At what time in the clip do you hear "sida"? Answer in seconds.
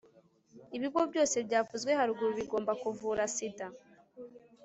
3.35-3.67